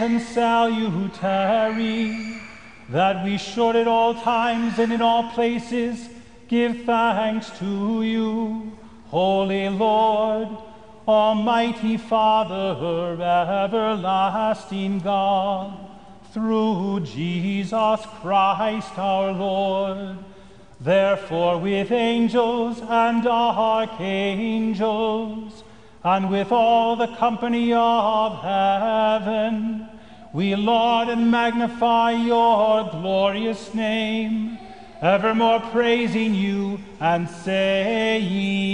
right, 0.06 0.12
and 0.12 0.22
salutary 0.22 2.38
that 2.90 3.24
we 3.24 3.38
should 3.38 3.76
at 3.76 3.88
all 3.88 4.14
times 4.14 4.78
and 4.80 4.94
in 4.94 5.02
all 5.02 5.32
places 5.32 6.10
give 6.48 6.84
thanks 6.84 7.50
to 7.60 8.04
you, 8.04 8.78
Holy 9.06 9.70
Lord, 9.70 10.50
Almighty 11.08 11.98
Father, 11.98 13.18
everlasting 13.22 15.00
God, 15.00 15.74
through 16.32 17.02
Jesus 17.06 18.02
Christ 18.22 18.98
our 18.98 19.32
Lord. 19.32 20.18
Therefore, 20.80 21.60
with 21.60 21.92
angels 21.92 22.80
and 22.82 23.26
archangels, 23.26 25.64
and 26.06 26.30
with 26.30 26.52
all 26.52 26.96
the 26.96 27.08
company 27.08 27.74
of 27.74 28.40
heaven, 28.44 29.90
we 30.36 30.54
laud 30.54 31.08
and 31.08 31.32
magnify 31.32 32.12
your 32.12 32.90
glorious 32.92 33.74
name, 33.74 34.58
evermore 35.02 35.62
praising 35.62 36.36
you 36.36 36.78
and 37.00 37.30
saying, 37.30 38.66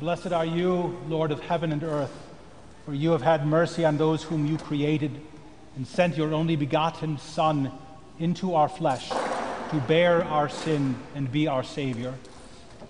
Blessed 0.00 0.32
are 0.32 0.46
you, 0.46 0.98
Lord 1.08 1.30
of 1.30 1.40
heaven 1.40 1.72
and 1.72 1.82
earth, 1.82 2.10
for 2.86 2.94
you 2.94 3.10
have 3.10 3.20
had 3.20 3.46
mercy 3.46 3.84
on 3.84 3.98
those 3.98 4.22
whom 4.22 4.46
you 4.46 4.56
created 4.56 5.20
and 5.76 5.86
sent 5.86 6.16
your 6.16 6.32
only 6.32 6.56
begotten 6.56 7.18
Son 7.18 7.70
into 8.18 8.54
our 8.54 8.70
flesh 8.70 9.10
to 9.10 9.84
bear 9.86 10.24
our 10.24 10.48
sin 10.48 10.96
and 11.14 11.30
be 11.30 11.46
our 11.48 11.62
Savior. 11.62 12.14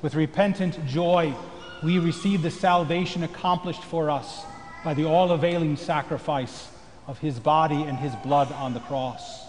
With 0.03 0.14
repentant 0.14 0.87
joy, 0.87 1.35
we 1.83 1.99
receive 1.99 2.42
the 2.42 2.51
salvation 2.53 3.25
accomplished 3.25 3.83
for 3.83 4.09
us 4.09 4.44
by 4.85 4.94
the 4.94 5.07
all 5.07 5.33
availing 5.33 5.77
sacrifice 5.77 6.68
of 7.09 7.18
his 7.18 7.40
body 7.40 7.83
and 7.83 7.99
his 7.99 8.14
blood 8.23 8.53
on 8.53 8.73
the 8.73 8.81
cross. 8.81 9.42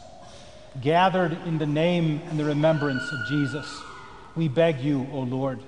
Gathered 0.81 1.37
in 1.45 1.59
the 1.59 1.67
name 1.67 2.23
and 2.31 2.39
the 2.39 2.45
remembrance 2.45 3.03
of 3.11 3.27
Jesus, 3.27 3.83
we 4.35 4.47
beg 4.47 4.79
you, 4.79 5.05
O 5.11 5.19
Lord, 5.19 5.59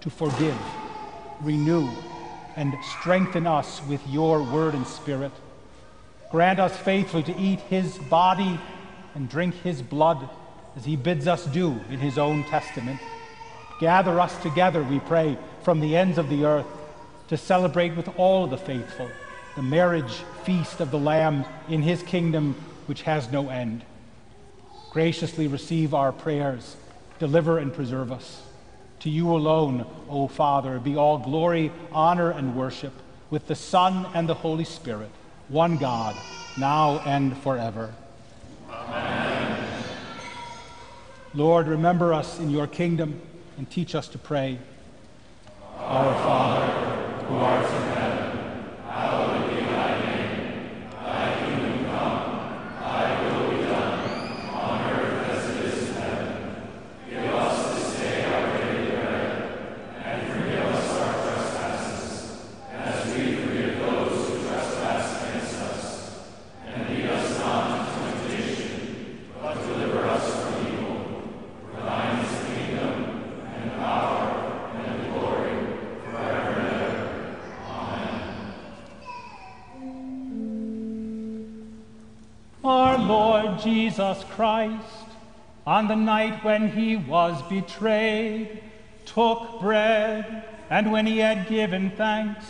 to 0.00 0.08
forgive 0.08 0.56
renew, 1.42 1.88
and 2.56 2.74
strengthen 2.98 3.46
us 3.46 3.80
with 3.88 4.06
your 4.08 4.42
word 4.42 4.74
and 4.74 4.86
spirit. 4.86 5.32
Grant 6.30 6.58
us 6.58 6.76
faithfully 6.76 7.22
to 7.24 7.38
eat 7.38 7.60
his 7.60 7.98
body 7.98 8.58
and 9.14 9.28
drink 9.28 9.54
his 9.56 9.82
blood 9.82 10.28
as 10.76 10.84
he 10.84 10.96
bids 10.96 11.26
us 11.26 11.44
do 11.46 11.78
in 11.90 11.98
his 11.98 12.18
own 12.18 12.44
testament. 12.44 13.00
Gather 13.80 14.18
us 14.20 14.40
together, 14.42 14.82
we 14.82 15.00
pray, 15.00 15.36
from 15.62 15.80
the 15.80 15.96
ends 15.96 16.18
of 16.18 16.28
the 16.28 16.44
earth 16.44 16.66
to 17.28 17.36
celebrate 17.36 17.96
with 17.96 18.08
all 18.18 18.46
the 18.46 18.58
faithful 18.58 19.10
the 19.54 19.62
marriage 19.62 20.22
feast 20.44 20.80
of 20.80 20.90
the 20.90 20.98
Lamb 20.98 21.44
in 21.68 21.82
his 21.82 22.02
kingdom, 22.02 22.54
which 22.86 23.02
has 23.02 23.30
no 23.30 23.50
end. 23.50 23.84
Graciously 24.90 25.46
receive 25.46 25.94
our 25.94 26.12
prayers, 26.12 26.76
deliver 27.18 27.58
and 27.58 27.72
preserve 27.72 28.12
us. 28.12 28.42
To 29.02 29.10
you 29.10 29.34
alone, 29.34 29.84
O 30.08 30.28
Father, 30.28 30.78
be 30.78 30.94
all 30.96 31.18
glory, 31.18 31.72
honor, 31.90 32.30
and 32.30 32.54
worship 32.54 32.92
with 33.30 33.48
the 33.48 33.56
Son 33.56 34.06
and 34.14 34.28
the 34.28 34.34
Holy 34.34 34.62
Spirit, 34.62 35.10
one 35.48 35.76
God, 35.76 36.14
now 36.56 37.00
and 37.00 37.36
forever. 37.38 37.92
Amen. 38.70 39.66
Lord, 41.34 41.66
remember 41.66 42.14
us 42.14 42.38
in 42.38 42.50
your 42.50 42.68
kingdom 42.68 43.20
and 43.58 43.68
teach 43.68 43.96
us 43.96 44.06
to 44.06 44.18
pray. 44.18 44.60
Our 45.78 46.14
Father, 46.22 46.66
who 47.24 47.34
art 47.38 47.66
in 47.66 47.72
heaven, 47.72 48.01
Jesus 83.92 84.24
Christ, 84.30 85.04
on 85.66 85.86
the 85.86 85.94
night 85.94 86.42
when 86.42 86.70
he 86.70 86.96
was 86.96 87.42
betrayed, 87.42 88.62
took 89.04 89.60
bread, 89.60 90.44
and 90.70 90.90
when 90.90 91.04
he 91.04 91.18
had 91.18 91.46
given 91.46 91.90
thanks, 91.90 92.46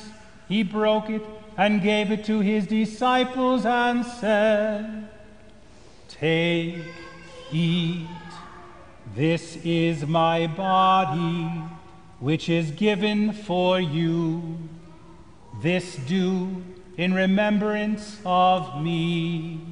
he 0.47 0.63
broke 0.63 1.11
it 1.11 1.23
and 1.57 1.83
gave 1.83 2.13
it 2.13 2.25
to 2.27 2.39
his 2.39 2.69
disciples 2.69 3.67
and 3.67 4.07
said, 4.07 5.09
Take, 6.07 6.77
eat, 7.51 8.07
this 9.17 9.57
is 9.65 10.07
my 10.07 10.47
body, 10.47 11.51
which 12.21 12.49
is 12.49 12.71
given 12.71 13.33
for 13.33 13.81
you. 13.81 14.59
This 15.61 15.97
do 15.97 16.63
in 16.97 17.13
remembrance 17.13 18.21
of 18.25 18.81
me. 18.81 19.72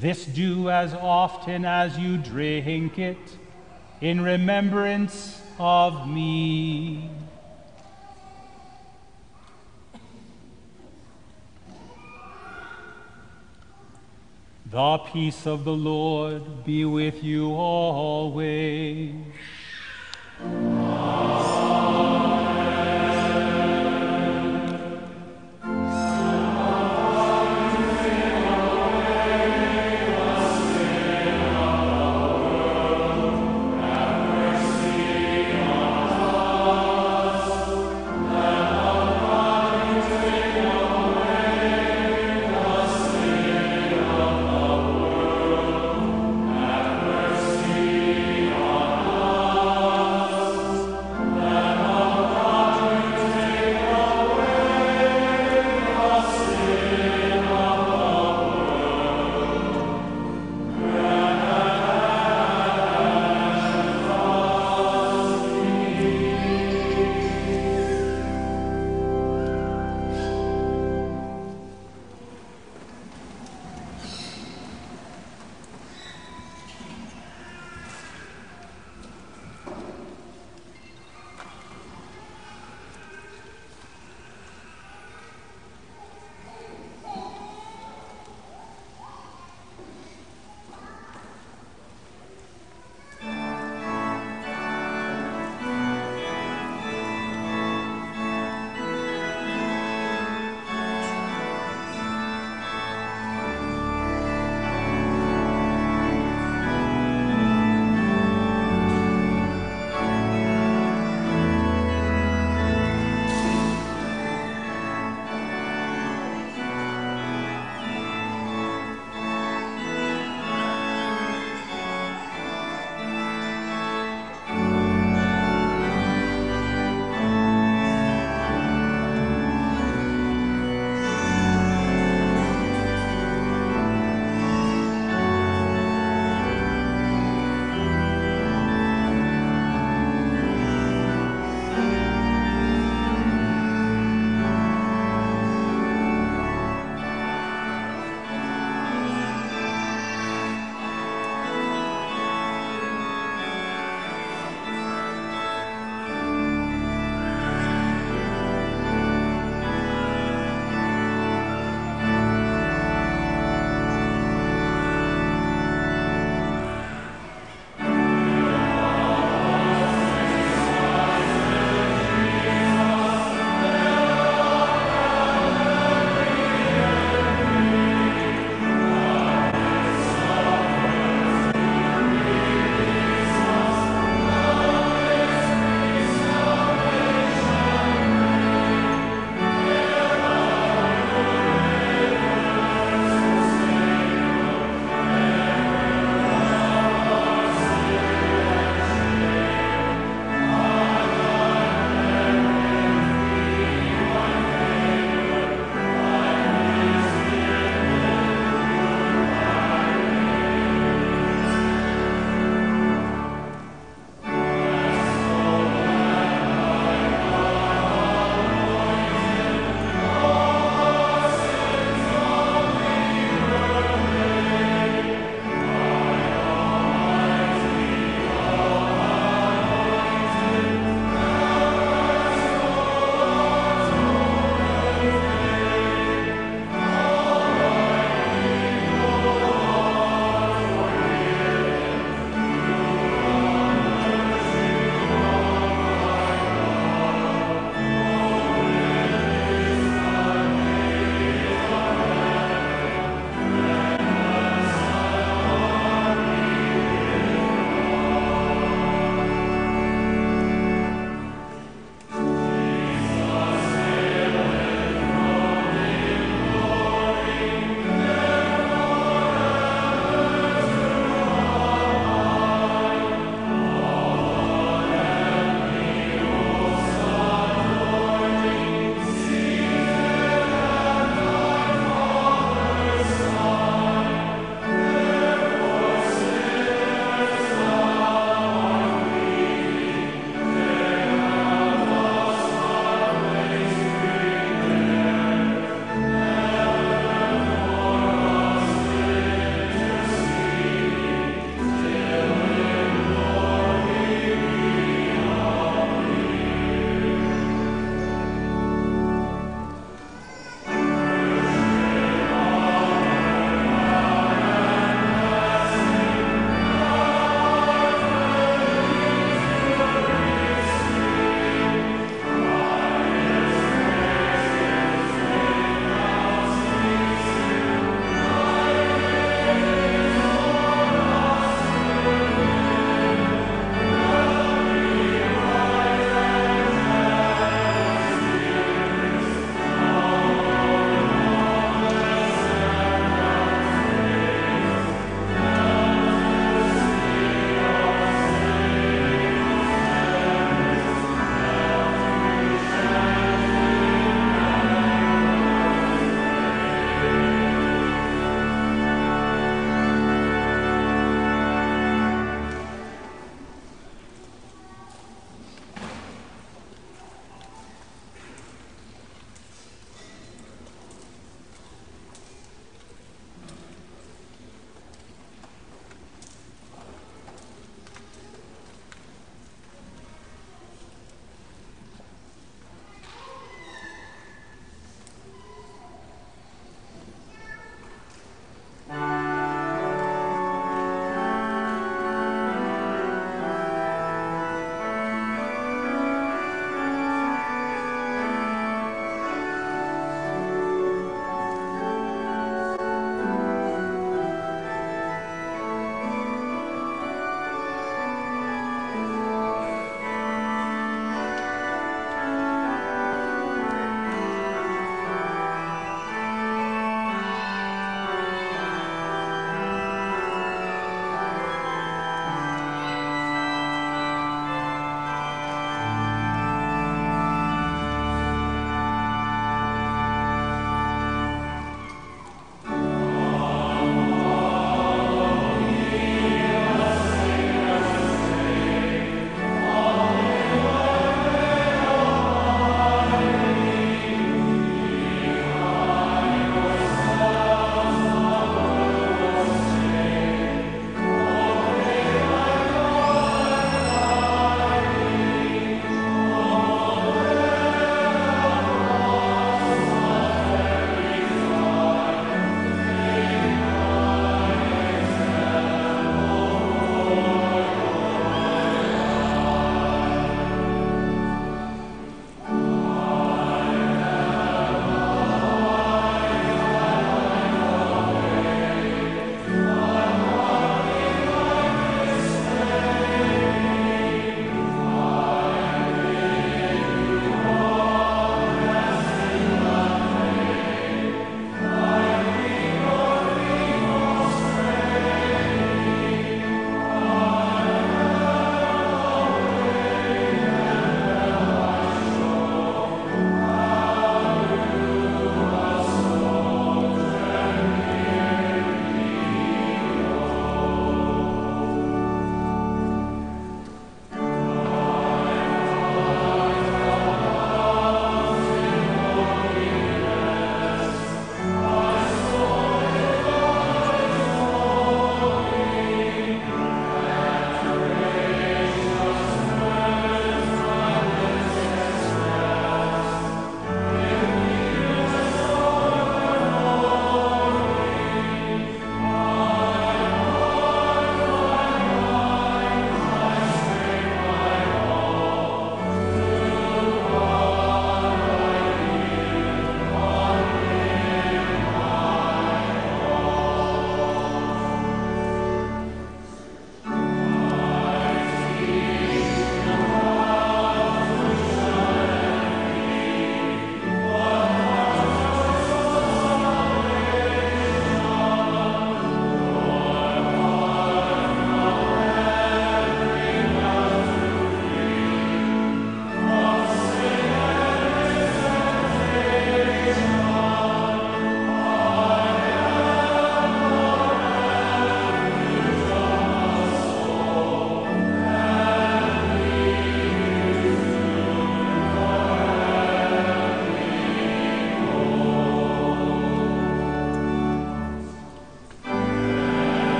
This 0.00 0.24
do 0.26 0.70
as 0.70 0.94
often 0.94 1.64
as 1.64 1.98
you 1.98 2.18
drink 2.18 3.00
it 3.00 3.18
in 4.00 4.20
remembrance 4.20 5.42
of 5.58 6.08
me. 6.08 7.10
The 14.70 14.98
peace 14.98 15.48
of 15.48 15.64
the 15.64 15.72
Lord 15.72 16.64
be 16.64 16.84
with 16.84 17.24
you 17.24 17.52
always. 17.52 19.14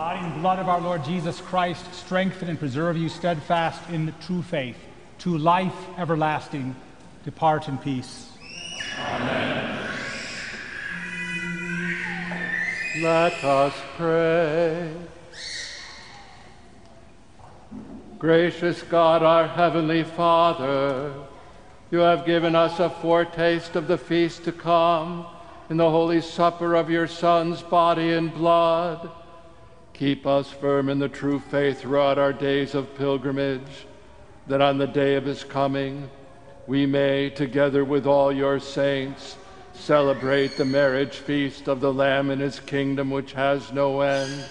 Body 0.00 0.24
and 0.24 0.40
blood 0.40 0.58
of 0.58 0.66
our 0.66 0.80
Lord 0.80 1.04
Jesus 1.04 1.42
Christ 1.42 1.84
strengthen 1.92 2.48
and 2.48 2.58
preserve 2.58 2.96
you 2.96 3.10
steadfast 3.10 3.86
in 3.90 4.14
true 4.22 4.40
faith, 4.40 4.78
to 5.18 5.36
life 5.36 5.76
everlasting. 5.98 6.74
Depart 7.22 7.68
in 7.68 7.76
peace. 7.76 8.30
Amen. 8.98 9.90
Let 13.02 13.44
us 13.44 13.74
pray. 13.98 14.90
Gracious 18.18 18.80
God, 18.80 19.22
our 19.22 19.48
Heavenly 19.48 20.04
Father, 20.04 21.12
you 21.90 21.98
have 21.98 22.24
given 22.24 22.54
us 22.54 22.80
a 22.80 22.88
foretaste 22.88 23.76
of 23.76 23.86
the 23.86 23.98
feast 23.98 24.44
to 24.44 24.52
come 24.52 25.26
in 25.68 25.76
the 25.76 25.90
holy 25.90 26.22
supper 26.22 26.74
of 26.74 26.88
your 26.88 27.06
Son's 27.06 27.60
body 27.60 28.14
and 28.14 28.32
blood. 28.32 29.10
Keep 30.00 30.26
us 30.26 30.50
firm 30.50 30.88
in 30.88 30.98
the 30.98 31.08
true 31.10 31.38
faith 31.38 31.80
throughout 31.82 32.16
our 32.16 32.32
days 32.32 32.74
of 32.74 32.96
pilgrimage, 32.96 33.84
that 34.46 34.62
on 34.62 34.78
the 34.78 34.86
day 34.86 35.14
of 35.16 35.26
his 35.26 35.44
coming 35.44 36.08
we 36.66 36.86
may, 36.86 37.28
together 37.28 37.84
with 37.84 38.06
all 38.06 38.32
your 38.32 38.58
saints, 38.58 39.36
celebrate 39.74 40.56
the 40.56 40.64
marriage 40.64 41.16
feast 41.16 41.68
of 41.68 41.80
the 41.80 41.92
Lamb 41.92 42.30
in 42.30 42.38
his 42.38 42.60
kingdom 42.60 43.10
which 43.10 43.34
has 43.34 43.74
no 43.74 44.00
end. 44.00 44.48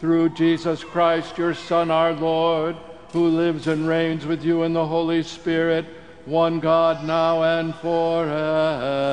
Through 0.00 0.30
Jesus 0.30 0.82
Christ, 0.82 1.36
your 1.36 1.52
Son, 1.52 1.90
our 1.90 2.14
Lord, 2.14 2.74
who 3.12 3.28
lives 3.28 3.66
and 3.66 3.86
reigns 3.86 4.24
with 4.24 4.42
you 4.42 4.62
in 4.62 4.72
the 4.72 4.86
Holy 4.86 5.22
Spirit, 5.22 5.84
one 6.24 6.60
God, 6.60 7.04
now 7.04 7.42
and 7.42 7.74
forever. 7.74 9.12